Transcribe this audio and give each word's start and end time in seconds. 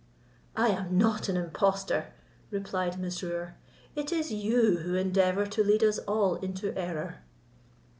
"I 0.55 0.69
am 0.69 0.97
not 0.97 1.29
an 1.29 1.37
impostor," 1.37 2.11
replied 2.49 2.99
Mesrour; 2.99 3.55
"it 3.95 4.11
is 4.11 4.31
you 4.33 4.77
who 4.79 4.95
endeavour 4.95 5.45
to 5.45 5.63
lead 5.63 5.83
us 5.83 5.99
all 5.99 6.37
into 6.37 6.75
error." 6.75 7.19